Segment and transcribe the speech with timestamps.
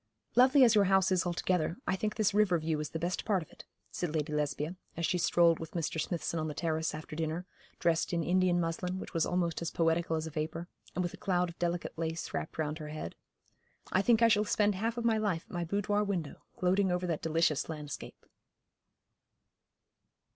[0.35, 3.43] 'Lovely as your house is altogether, I think this river view is the best part
[3.43, 6.01] of it,' said Lady Lesbia, as she strolled with Mr.
[6.01, 7.45] Smithson on the terrace after dinner,
[7.77, 11.17] dressed in Indian muslin which was almost as poetical as a vapour, and with a
[11.17, 13.13] cloud of delicate lace wrapped round her head.
[13.91, 17.05] 'I think I shall spend half of my life at my boudoir window, gloating over
[17.05, 18.25] that delicious landscape.'